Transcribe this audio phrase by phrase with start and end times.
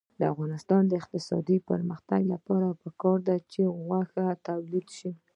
[0.19, 5.11] د افغانستان د اقتصادي پرمختګ لپاره پکار ده چې غوښه تولید شي.